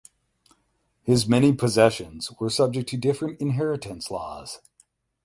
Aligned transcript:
His 1.03 1.27
many 1.27 1.53
possessions 1.53 2.31
were 2.39 2.49
subject 2.49 2.89
to 2.89 2.97
different 2.97 3.39
inheritance 3.39 4.09
laws. 4.09 4.57